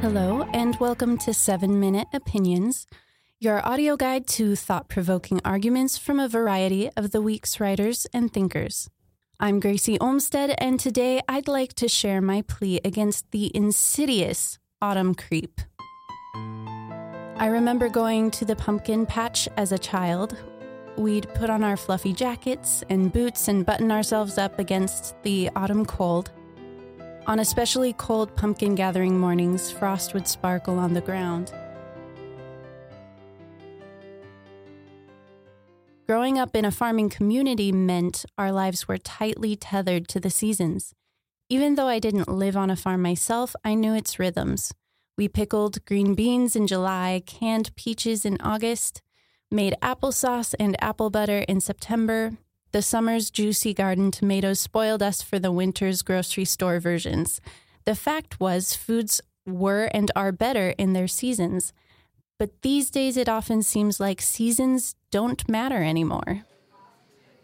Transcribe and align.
Hello, 0.00 0.42
and 0.52 0.76
welcome 0.76 1.18
to 1.18 1.34
7 1.34 1.80
Minute 1.80 2.06
Opinions, 2.14 2.86
your 3.40 3.66
audio 3.66 3.96
guide 3.96 4.28
to 4.28 4.54
thought 4.54 4.88
provoking 4.88 5.40
arguments 5.44 5.98
from 5.98 6.20
a 6.20 6.28
variety 6.28 6.88
of 6.96 7.10
the 7.10 7.20
week's 7.20 7.58
writers 7.58 8.06
and 8.14 8.32
thinkers. 8.32 8.88
I'm 9.40 9.58
Gracy 9.58 9.98
Olmstead, 9.98 10.54
and 10.58 10.78
today 10.78 11.20
I'd 11.28 11.48
like 11.48 11.74
to 11.74 11.88
share 11.88 12.20
my 12.20 12.42
plea 12.42 12.80
against 12.84 13.28
the 13.32 13.50
insidious 13.56 14.60
autumn 14.80 15.16
creep. 15.16 15.60
I 16.36 17.46
remember 17.46 17.88
going 17.88 18.30
to 18.30 18.44
the 18.44 18.54
pumpkin 18.54 19.04
patch 19.04 19.48
as 19.56 19.72
a 19.72 19.78
child. 19.78 20.36
We'd 20.96 21.28
put 21.34 21.50
on 21.50 21.64
our 21.64 21.76
fluffy 21.76 22.12
jackets 22.12 22.84
and 22.88 23.12
boots 23.12 23.48
and 23.48 23.66
button 23.66 23.90
ourselves 23.90 24.38
up 24.38 24.60
against 24.60 25.20
the 25.24 25.50
autumn 25.56 25.84
cold. 25.84 26.30
On 27.28 27.40
especially 27.40 27.92
cold 27.92 28.34
pumpkin 28.36 28.74
gathering 28.74 29.18
mornings, 29.18 29.70
frost 29.70 30.14
would 30.14 30.26
sparkle 30.26 30.78
on 30.78 30.94
the 30.94 31.02
ground. 31.02 31.52
Growing 36.06 36.38
up 36.38 36.56
in 36.56 36.64
a 36.64 36.70
farming 36.70 37.10
community 37.10 37.70
meant 37.70 38.24
our 38.38 38.50
lives 38.50 38.88
were 38.88 38.96
tightly 38.96 39.56
tethered 39.56 40.08
to 40.08 40.18
the 40.18 40.30
seasons. 40.30 40.94
Even 41.50 41.74
though 41.74 41.86
I 41.86 41.98
didn't 41.98 42.28
live 42.28 42.56
on 42.56 42.70
a 42.70 42.76
farm 42.76 43.02
myself, 43.02 43.54
I 43.62 43.74
knew 43.74 43.92
its 43.92 44.18
rhythms. 44.18 44.72
We 45.18 45.28
pickled 45.28 45.84
green 45.84 46.14
beans 46.14 46.56
in 46.56 46.66
July, 46.66 47.22
canned 47.26 47.76
peaches 47.76 48.24
in 48.24 48.38
August, 48.40 49.02
made 49.50 49.76
applesauce 49.82 50.54
and 50.58 50.82
apple 50.82 51.10
butter 51.10 51.40
in 51.40 51.60
September, 51.60 52.38
the 52.72 52.82
summer's 52.82 53.30
juicy 53.30 53.72
garden 53.72 54.10
tomatoes 54.10 54.60
spoiled 54.60 55.02
us 55.02 55.22
for 55.22 55.38
the 55.38 55.52
winter's 55.52 56.02
grocery 56.02 56.44
store 56.44 56.80
versions. 56.80 57.40
The 57.84 57.94
fact 57.94 58.40
was, 58.40 58.74
foods 58.74 59.20
were 59.46 59.86
and 59.94 60.10
are 60.14 60.32
better 60.32 60.74
in 60.76 60.92
their 60.92 61.08
seasons. 61.08 61.72
But 62.38 62.62
these 62.62 62.90
days, 62.90 63.16
it 63.16 63.28
often 63.28 63.62
seems 63.62 63.98
like 63.98 64.20
seasons 64.20 64.94
don't 65.10 65.48
matter 65.48 65.82
anymore. 65.82 66.44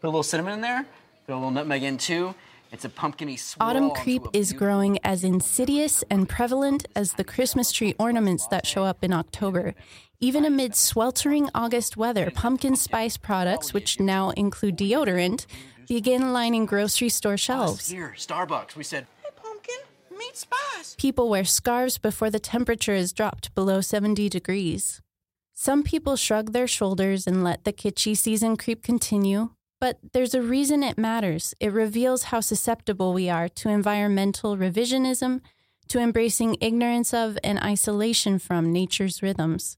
Put 0.00 0.06
a 0.06 0.10
little 0.10 0.22
cinnamon 0.22 0.54
in 0.54 0.60
there, 0.60 0.86
put 1.26 1.32
a 1.32 1.36
little 1.36 1.50
nutmeg 1.50 1.82
in 1.82 1.96
too. 1.98 2.34
It's 2.74 2.84
a 2.84 2.88
pumpkiny 2.88 3.38
swirl. 3.38 3.68
Autumn 3.68 3.90
creep 3.92 4.24
is 4.32 4.52
growing 4.52 4.98
as 5.04 5.22
insidious 5.22 6.02
and 6.10 6.28
prevalent 6.28 6.88
as 6.96 7.12
the 7.12 7.22
Christmas 7.22 7.70
tree 7.70 7.94
ornaments 8.00 8.48
that 8.48 8.66
show 8.66 8.82
up 8.82 9.04
in 9.04 9.12
October. 9.12 9.76
Even 10.18 10.44
amid 10.44 10.74
sweltering 10.74 11.48
August 11.54 11.96
weather, 11.96 12.32
pumpkin 12.32 12.74
spice 12.74 13.16
products, 13.16 13.72
which 13.72 14.00
now 14.00 14.30
include 14.30 14.76
deodorant, 14.76 15.46
begin 15.86 16.32
lining 16.32 16.66
grocery 16.66 17.08
store 17.08 17.36
shelves. 17.36 17.90
Here, 17.90 18.12
Starbucks. 18.18 18.74
We 18.74 18.82
said, 18.82 19.06
Hey, 19.22 19.30
pumpkin, 19.36 19.76
meet 20.18 20.36
spice. 20.36 20.96
People 20.98 21.28
wear 21.28 21.44
scarves 21.44 21.98
before 21.98 22.28
the 22.28 22.40
temperature 22.40 22.94
is 22.94 23.12
dropped 23.12 23.54
below 23.54 23.82
70 23.82 24.28
degrees. 24.28 25.00
Some 25.52 25.84
people 25.84 26.16
shrug 26.16 26.50
their 26.50 26.66
shoulders 26.66 27.28
and 27.28 27.44
let 27.44 27.62
the 27.62 27.72
kitschy 27.72 28.16
season 28.16 28.56
creep 28.56 28.82
continue, 28.82 29.50
but 29.84 29.98
there's 30.14 30.32
a 30.32 30.40
reason 30.40 30.82
it 30.82 30.96
matters. 30.96 31.52
It 31.60 31.70
reveals 31.70 32.30
how 32.32 32.40
susceptible 32.40 33.12
we 33.12 33.28
are 33.28 33.50
to 33.50 33.68
environmental 33.68 34.56
revisionism, 34.56 35.42
to 35.88 35.98
embracing 35.98 36.56
ignorance 36.62 37.12
of 37.12 37.36
and 37.44 37.58
isolation 37.58 38.38
from 38.38 38.72
nature's 38.72 39.22
rhythms. 39.22 39.76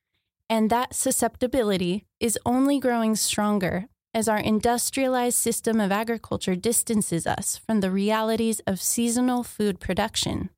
And 0.48 0.70
that 0.70 0.94
susceptibility 0.94 2.04
is 2.20 2.38
only 2.46 2.78
growing 2.78 3.16
stronger 3.16 3.88
as 4.14 4.28
our 4.28 4.38
industrialized 4.38 5.38
system 5.38 5.80
of 5.80 5.90
agriculture 5.90 6.54
distances 6.54 7.26
us 7.26 7.56
from 7.56 7.80
the 7.80 7.90
realities 7.90 8.60
of 8.64 8.80
seasonal 8.80 9.42
food 9.42 9.80
production. 9.80 10.50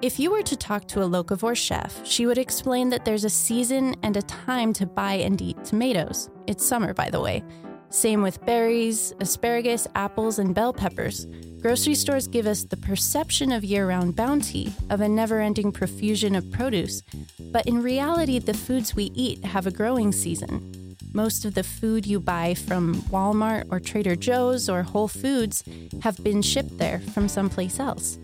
If 0.00 0.20
you 0.20 0.30
were 0.30 0.44
to 0.44 0.56
talk 0.56 0.86
to 0.88 1.02
a 1.02 1.08
locavore 1.08 1.56
chef, 1.56 2.06
she 2.06 2.24
would 2.24 2.38
explain 2.38 2.88
that 2.90 3.04
there's 3.04 3.24
a 3.24 3.30
season 3.30 3.96
and 4.04 4.16
a 4.16 4.22
time 4.22 4.72
to 4.74 4.86
buy 4.86 5.14
and 5.14 5.42
eat 5.42 5.64
tomatoes. 5.64 6.30
It's 6.46 6.64
summer, 6.64 6.94
by 6.94 7.10
the 7.10 7.20
way. 7.20 7.42
Same 7.90 8.22
with 8.22 8.44
berries, 8.46 9.12
asparagus, 9.18 9.88
apples, 9.96 10.38
and 10.38 10.54
bell 10.54 10.72
peppers. 10.72 11.26
Grocery 11.60 11.96
stores 11.96 12.28
give 12.28 12.46
us 12.46 12.62
the 12.62 12.76
perception 12.76 13.50
of 13.50 13.64
year 13.64 13.88
round 13.88 14.14
bounty, 14.14 14.72
of 14.88 15.00
a 15.00 15.08
never 15.08 15.40
ending 15.40 15.72
profusion 15.72 16.36
of 16.36 16.48
produce. 16.52 17.02
But 17.50 17.66
in 17.66 17.82
reality, 17.82 18.38
the 18.38 18.54
foods 18.54 18.94
we 18.94 19.10
eat 19.16 19.44
have 19.44 19.66
a 19.66 19.72
growing 19.72 20.12
season. 20.12 20.96
Most 21.12 21.44
of 21.44 21.54
the 21.54 21.64
food 21.64 22.06
you 22.06 22.20
buy 22.20 22.54
from 22.54 23.02
Walmart 23.10 23.64
or 23.72 23.80
Trader 23.80 24.14
Joe's 24.14 24.68
or 24.68 24.84
Whole 24.84 25.08
Foods 25.08 25.64
have 26.02 26.22
been 26.22 26.40
shipped 26.40 26.78
there 26.78 27.00
from 27.00 27.26
someplace 27.26 27.80
else. 27.80 28.16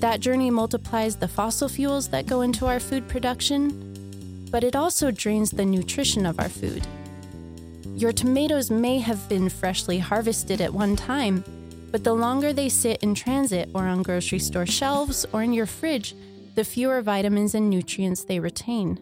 That 0.00 0.20
journey 0.20 0.50
multiplies 0.50 1.16
the 1.16 1.28
fossil 1.28 1.68
fuels 1.68 2.08
that 2.08 2.26
go 2.26 2.40
into 2.40 2.64
our 2.64 2.80
food 2.80 3.06
production, 3.06 4.48
but 4.50 4.64
it 4.64 4.74
also 4.74 5.10
drains 5.10 5.50
the 5.50 5.66
nutrition 5.66 6.24
of 6.24 6.40
our 6.40 6.48
food. 6.48 6.86
Your 7.94 8.10
tomatoes 8.10 8.70
may 8.70 8.98
have 8.98 9.28
been 9.28 9.50
freshly 9.50 9.98
harvested 9.98 10.62
at 10.62 10.72
one 10.72 10.96
time, 10.96 11.44
but 11.90 12.02
the 12.02 12.14
longer 12.14 12.54
they 12.54 12.70
sit 12.70 13.02
in 13.02 13.14
transit 13.14 13.68
or 13.74 13.86
on 13.86 14.02
grocery 14.02 14.38
store 14.38 14.64
shelves 14.64 15.26
or 15.34 15.42
in 15.42 15.52
your 15.52 15.66
fridge, 15.66 16.14
the 16.54 16.64
fewer 16.64 17.02
vitamins 17.02 17.54
and 17.54 17.68
nutrients 17.68 18.24
they 18.24 18.40
retain. 18.40 18.98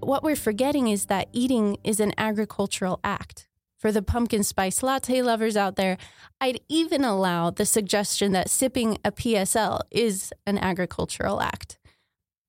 What 0.00 0.24
we're 0.24 0.34
forgetting 0.34 0.88
is 0.88 1.06
that 1.06 1.28
eating 1.32 1.76
is 1.84 2.00
an 2.00 2.12
agricultural 2.18 2.98
act. 3.04 3.46
For 3.84 3.92
the 3.92 4.00
pumpkin 4.00 4.44
spice 4.44 4.82
latte 4.82 5.20
lovers 5.20 5.58
out 5.58 5.76
there, 5.76 5.98
I'd 6.40 6.60
even 6.70 7.04
allow 7.04 7.50
the 7.50 7.66
suggestion 7.66 8.32
that 8.32 8.48
sipping 8.48 8.96
a 9.04 9.12
PSL 9.12 9.82
is 9.90 10.32
an 10.46 10.56
agricultural 10.56 11.42
act. 11.42 11.78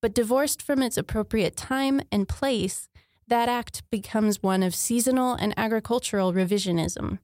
But 0.01 0.13
divorced 0.13 0.62
from 0.62 0.81
its 0.81 0.97
appropriate 0.97 1.57
time 1.57 2.00
and 2.09 2.25
place, 2.25 2.88
that 3.28 3.50
act 3.50 3.84
becomes 3.91 4.41
one 4.41 4.63
of 4.63 4.73
seasonal 4.73 5.34
and 5.34 5.53
agricultural 5.57 6.31
revisionism. 6.31 7.19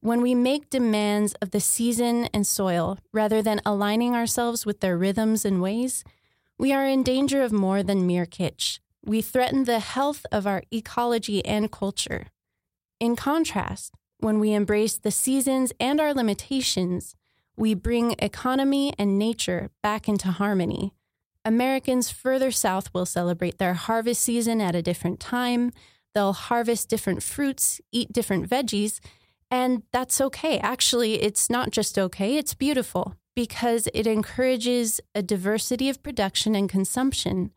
When 0.00 0.20
we 0.20 0.34
make 0.34 0.68
demands 0.68 1.32
of 1.40 1.52
the 1.52 1.60
season 1.60 2.26
and 2.34 2.46
soil 2.46 2.98
rather 3.10 3.40
than 3.40 3.62
aligning 3.64 4.14
ourselves 4.14 4.66
with 4.66 4.80
their 4.80 4.98
rhythms 4.98 5.46
and 5.46 5.62
ways, 5.62 6.04
we 6.58 6.74
are 6.74 6.86
in 6.86 7.02
danger 7.02 7.40
of 7.40 7.52
more 7.52 7.82
than 7.82 8.06
mere 8.06 8.26
kitsch. 8.26 8.80
We 9.02 9.22
threaten 9.22 9.64
the 9.64 9.78
health 9.78 10.26
of 10.30 10.46
our 10.46 10.62
ecology 10.70 11.42
and 11.46 11.72
culture. 11.72 12.26
In 12.98 13.14
contrast, 13.14 13.92
when 14.20 14.40
we 14.40 14.54
embrace 14.54 14.96
the 14.96 15.10
seasons 15.10 15.70
and 15.78 16.00
our 16.00 16.14
limitations, 16.14 17.14
we 17.54 17.74
bring 17.74 18.14
economy 18.18 18.94
and 18.98 19.18
nature 19.18 19.70
back 19.82 20.08
into 20.08 20.28
harmony. 20.28 20.94
Americans 21.44 22.10
further 22.10 22.50
south 22.50 22.92
will 22.94 23.04
celebrate 23.04 23.58
their 23.58 23.74
harvest 23.74 24.22
season 24.22 24.62
at 24.62 24.74
a 24.74 24.82
different 24.82 25.20
time. 25.20 25.72
They'll 26.14 26.32
harvest 26.32 26.88
different 26.88 27.22
fruits, 27.22 27.82
eat 27.92 28.12
different 28.12 28.48
veggies, 28.48 29.00
and 29.50 29.82
that's 29.92 30.20
okay. 30.20 30.58
Actually, 30.58 31.22
it's 31.22 31.50
not 31.50 31.70
just 31.70 31.98
okay, 31.98 32.38
it's 32.38 32.54
beautiful 32.54 33.14
because 33.34 33.88
it 33.92 34.06
encourages 34.06 35.02
a 35.14 35.22
diversity 35.22 35.90
of 35.90 36.02
production 36.02 36.54
and 36.54 36.68
consumption 36.68 37.50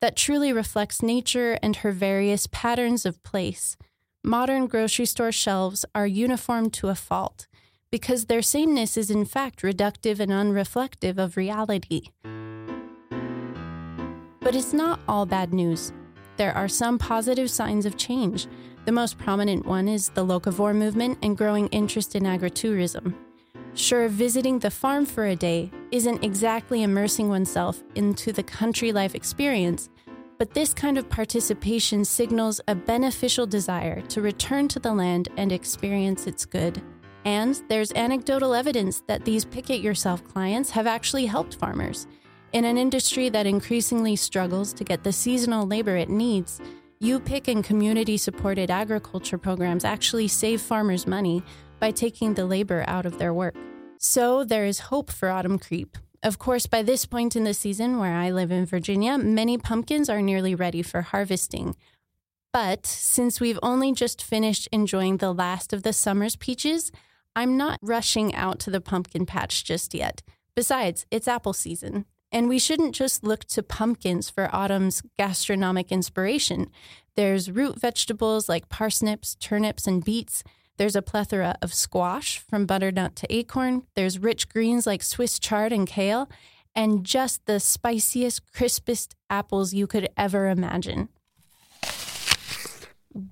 that 0.00 0.16
truly 0.16 0.52
reflects 0.52 1.02
nature 1.02 1.58
and 1.62 1.76
her 1.76 1.92
various 1.92 2.46
patterns 2.50 3.04
of 3.04 3.22
place 3.22 3.76
modern 4.24 4.66
grocery 4.66 5.06
store 5.06 5.32
shelves 5.32 5.84
are 5.94 6.06
uniform 6.06 6.70
to 6.70 6.88
a 6.88 6.94
fault 6.94 7.46
because 7.90 8.26
their 8.26 8.42
sameness 8.42 8.96
is 8.96 9.10
in 9.10 9.24
fact 9.24 9.62
reductive 9.62 10.20
and 10.20 10.30
unreflective 10.32 11.18
of 11.18 11.36
reality. 11.36 12.08
But 14.40 14.54
it's 14.54 14.72
not 14.72 15.00
all 15.08 15.26
bad 15.26 15.52
news. 15.52 15.92
There 16.36 16.52
are 16.52 16.68
some 16.68 16.98
positive 16.98 17.50
signs 17.50 17.86
of 17.86 17.96
change. 17.96 18.46
The 18.84 18.92
most 18.92 19.18
prominent 19.18 19.66
one 19.66 19.88
is 19.88 20.10
the 20.10 20.24
locavore 20.24 20.74
movement 20.74 21.18
and 21.22 21.36
growing 21.36 21.68
interest 21.68 22.14
in 22.14 22.24
agritourism. 22.24 23.14
Sure, 23.74 24.08
visiting 24.08 24.58
the 24.58 24.70
farm 24.70 25.04
for 25.04 25.26
a 25.26 25.36
day 25.36 25.70
isn't 25.90 26.24
exactly 26.24 26.82
immersing 26.82 27.28
oneself 27.28 27.82
into 27.94 28.32
the 28.32 28.42
country 28.42 28.92
life 28.92 29.14
experience, 29.14 29.88
but 30.38 30.52
this 30.52 30.74
kind 30.74 30.98
of 30.98 31.08
participation 31.08 32.04
signals 32.04 32.60
a 32.68 32.74
beneficial 32.74 33.46
desire 33.46 34.00
to 34.02 34.20
return 34.20 34.68
to 34.68 34.78
the 34.78 34.92
land 34.92 35.28
and 35.36 35.52
experience 35.52 36.26
its 36.26 36.44
good. 36.44 36.82
And 37.24 37.60
there's 37.68 37.92
anecdotal 37.92 38.54
evidence 38.54 39.02
that 39.08 39.24
these 39.24 39.44
pick 39.44 39.70
it 39.70 39.80
yourself 39.80 40.22
clients 40.24 40.70
have 40.70 40.86
actually 40.86 41.26
helped 41.26 41.56
farmers. 41.56 42.06
In 42.52 42.64
an 42.64 42.78
industry 42.78 43.28
that 43.30 43.46
increasingly 43.46 44.14
struggles 44.16 44.72
to 44.74 44.84
get 44.84 45.02
the 45.02 45.12
seasonal 45.12 45.66
labor 45.66 45.96
it 45.96 46.08
needs, 46.08 46.60
U-Pick 47.00 47.48
and 47.48 47.64
community 47.64 48.16
supported 48.16 48.70
agriculture 48.70 49.38
programs 49.38 49.84
actually 49.84 50.28
save 50.28 50.60
farmers 50.60 51.06
money 51.06 51.42
by 51.80 51.90
taking 51.90 52.34
the 52.34 52.46
labor 52.46 52.84
out 52.86 53.04
of 53.04 53.18
their 53.18 53.34
work. 53.34 53.54
So 53.98 54.44
there 54.44 54.64
is 54.64 54.78
hope 54.78 55.10
for 55.10 55.28
autumn 55.28 55.58
creep. 55.58 55.98
Of 56.26 56.40
course, 56.40 56.66
by 56.66 56.82
this 56.82 57.06
point 57.06 57.36
in 57.36 57.44
the 57.44 57.54
season 57.54 58.00
where 58.00 58.14
I 58.14 58.32
live 58.32 58.50
in 58.50 58.66
Virginia, 58.66 59.16
many 59.16 59.58
pumpkins 59.58 60.10
are 60.10 60.20
nearly 60.20 60.56
ready 60.56 60.82
for 60.82 61.02
harvesting. 61.02 61.76
But 62.52 62.84
since 62.84 63.40
we've 63.40 63.60
only 63.62 63.92
just 63.92 64.24
finished 64.24 64.68
enjoying 64.72 65.18
the 65.18 65.32
last 65.32 65.72
of 65.72 65.84
the 65.84 65.92
summer's 65.92 66.34
peaches, 66.34 66.90
I'm 67.36 67.56
not 67.56 67.78
rushing 67.80 68.34
out 68.34 68.58
to 68.60 68.72
the 68.72 68.80
pumpkin 68.80 69.24
patch 69.24 69.62
just 69.62 69.94
yet. 69.94 70.24
Besides, 70.56 71.06
it's 71.12 71.28
apple 71.28 71.52
season. 71.52 72.06
And 72.32 72.48
we 72.48 72.58
shouldn't 72.58 72.96
just 72.96 73.22
look 73.22 73.44
to 73.44 73.62
pumpkins 73.62 74.28
for 74.28 74.52
autumn's 74.52 75.04
gastronomic 75.16 75.92
inspiration. 75.92 76.72
There's 77.14 77.52
root 77.52 77.80
vegetables 77.80 78.48
like 78.48 78.68
parsnips, 78.68 79.36
turnips, 79.36 79.86
and 79.86 80.04
beets. 80.04 80.42
There's 80.76 80.96
a 80.96 81.02
plethora 81.02 81.56
of 81.62 81.72
squash 81.72 82.38
from 82.38 82.66
butternut 82.66 83.16
to 83.16 83.34
acorn. 83.34 83.84
There's 83.94 84.18
rich 84.18 84.48
greens 84.48 84.86
like 84.86 85.02
Swiss 85.02 85.38
chard 85.38 85.72
and 85.72 85.86
kale, 85.86 86.28
and 86.74 87.04
just 87.04 87.46
the 87.46 87.58
spiciest, 87.58 88.52
crispest 88.52 89.14
apples 89.30 89.72
you 89.72 89.86
could 89.86 90.08
ever 90.16 90.48
imagine. 90.48 91.08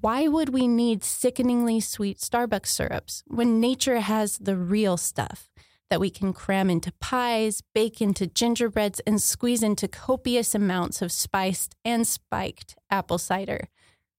Why 0.00 0.28
would 0.28 0.48
we 0.48 0.66
need 0.66 1.04
sickeningly 1.04 1.78
sweet 1.80 2.18
Starbucks 2.18 2.68
syrups 2.68 3.22
when 3.26 3.60
nature 3.60 4.00
has 4.00 4.38
the 4.38 4.56
real 4.56 4.96
stuff 4.96 5.50
that 5.90 6.00
we 6.00 6.08
can 6.08 6.32
cram 6.32 6.70
into 6.70 6.90
pies, 7.00 7.62
bake 7.74 8.00
into 8.00 8.26
gingerbreads, 8.26 9.00
and 9.06 9.20
squeeze 9.20 9.62
into 9.62 9.86
copious 9.86 10.54
amounts 10.54 11.02
of 11.02 11.12
spiced 11.12 11.74
and 11.84 12.06
spiked 12.06 12.76
apple 12.90 13.18
cider? 13.18 13.68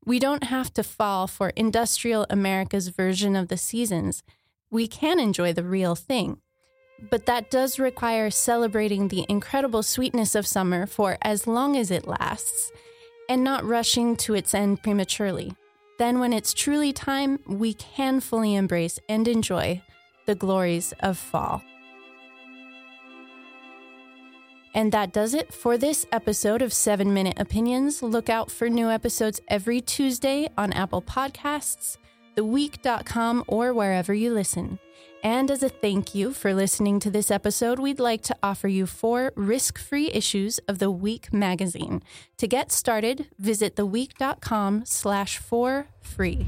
We 0.06 0.20
don't 0.20 0.44
have 0.46 0.72
to 0.76 0.84
fall 0.84 1.26
for 1.26 1.50
industrial 1.56 2.28
America's 2.30 2.90
version 2.90 3.36
of 3.36 3.48
the 3.48 3.58
seasons. 3.58 4.22
We 4.70 4.88
can 4.88 5.20
enjoy 5.20 5.54
the 5.54 5.64
real 5.64 5.96
thing. 5.96 6.38
But 7.10 7.26
that 7.26 7.50
does 7.50 7.80
require 7.80 8.30
celebrating 8.30 9.08
the 9.08 9.26
incredible 9.28 9.84
sweetness 9.84 10.36
of 10.36 10.48
summer 10.48 10.86
for 10.86 11.18
as 11.22 11.48
long 11.48 11.76
as 11.76 11.92
it 11.92 12.08
lasts 12.08 12.72
and 13.28 13.44
not 13.44 13.66
rushing 13.66 14.16
to 14.18 14.36
its 14.36 14.54
end 14.54 14.84
prematurely. 14.84 15.56
Then, 15.98 16.20
when 16.20 16.34
it's 16.34 16.54
truly 16.54 16.94
time, 16.94 17.40
we 17.48 17.74
can 17.74 18.20
fully 18.20 18.56
embrace 18.56 19.00
and 19.10 19.28
enjoy 19.28 19.82
the 20.26 20.36
glories 20.36 20.94
of 21.00 21.18
fall. 21.18 21.64
And 24.76 24.92
that 24.92 25.14
does 25.14 25.34
it 25.34 25.54
for 25.54 25.78
this 25.78 26.06
episode 26.12 26.62
of 26.62 26.74
7 26.74 27.14
Minute 27.14 27.40
Opinions. 27.40 28.04
Look 28.04 28.30
out 28.30 28.52
for 28.52 28.70
new 28.70 28.90
episodes 28.90 29.40
every 29.48 29.80
Tuesday 29.80 30.50
on 30.58 30.74
Apple 30.74 31.02
Podcasts, 31.02 31.96
theweek.com, 32.36 33.46
or 33.48 33.74
wherever 33.74 34.14
you 34.14 34.34
listen. 34.34 34.78
And 35.24 35.50
as 35.50 35.64
a 35.64 35.70
thank 35.70 36.14
you 36.14 36.34
for 36.34 36.54
listening 36.54 37.00
to 37.00 37.10
this 37.10 37.32
episode, 37.32 37.80
we'd 37.80 38.02
like 38.02 38.22
to 38.24 38.36
offer 38.44 38.68
you 38.68 38.86
four 38.86 39.32
risk 39.36 39.80
free 39.80 40.12
issues 40.12 40.60
of 40.68 40.80
The 40.80 40.92
Week 40.92 41.32
magazine. 41.32 42.04
To 42.38 42.46
get 42.46 42.72
started, 42.74 43.28
visit 43.40 43.78
theweek.com 43.78 44.84
slash 44.86 45.38
four 45.38 45.88
free. 46.02 46.48